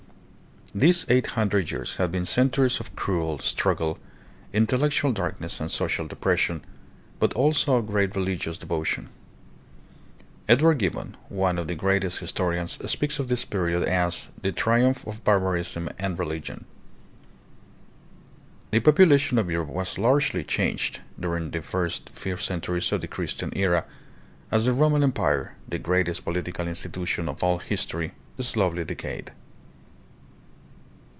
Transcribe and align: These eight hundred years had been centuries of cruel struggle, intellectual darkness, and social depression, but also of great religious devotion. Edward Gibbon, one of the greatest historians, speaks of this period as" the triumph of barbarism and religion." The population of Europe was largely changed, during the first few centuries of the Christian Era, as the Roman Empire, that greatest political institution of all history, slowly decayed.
These 0.73 1.05
eight 1.09 1.27
hundred 1.35 1.69
years 1.69 1.95
had 1.97 2.13
been 2.13 2.25
centuries 2.25 2.79
of 2.79 2.95
cruel 2.95 3.39
struggle, 3.39 3.99
intellectual 4.53 5.11
darkness, 5.11 5.59
and 5.59 5.69
social 5.69 6.07
depression, 6.07 6.63
but 7.19 7.33
also 7.33 7.75
of 7.75 7.87
great 7.87 8.15
religious 8.15 8.57
devotion. 8.57 9.09
Edward 10.47 10.77
Gibbon, 10.77 11.17
one 11.27 11.57
of 11.59 11.67
the 11.67 11.75
greatest 11.75 12.19
historians, 12.19 12.79
speaks 12.89 13.19
of 13.19 13.27
this 13.27 13.43
period 13.43 13.83
as" 13.83 14.29
the 14.41 14.53
triumph 14.53 15.05
of 15.05 15.25
barbarism 15.25 15.89
and 15.99 16.17
religion." 16.17 16.63
The 18.71 18.79
population 18.79 19.37
of 19.39 19.51
Europe 19.51 19.67
was 19.67 19.97
largely 19.97 20.45
changed, 20.45 21.01
during 21.19 21.51
the 21.51 21.61
first 21.61 22.07
few 22.07 22.37
centuries 22.37 22.93
of 22.93 23.01
the 23.01 23.09
Christian 23.09 23.51
Era, 23.57 23.83
as 24.49 24.63
the 24.63 24.71
Roman 24.71 25.03
Empire, 25.03 25.53
that 25.67 25.83
greatest 25.83 26.23
political 26.23 26.65
institution 26.69 27.27
of 27.27 27.43
all 27.43 27.57
history, 27.57 28.13
slowly 28.39 28.85
decayed. 28.85 29.33